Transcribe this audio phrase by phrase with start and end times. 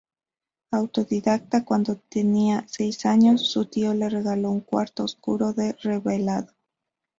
[0.71, 6.55] Autodidacta, cuando tenía seis años su tío le regaló un cuarto oscuro de revelado.